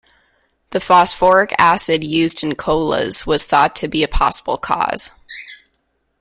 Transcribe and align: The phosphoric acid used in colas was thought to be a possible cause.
The 0.71 0.79
phosphoric 0.79 1.53
acid 1.59 2.03
used 2.03 2.41
in 2.43 2.55
colas 2.55 3.27
was 3.27 3.45
thought 3.45 3.75
to 3.75 3.87
be 3.87 4.01
a 4.01 4.07
possible 4.07 4.57
cause. 4.57 5.11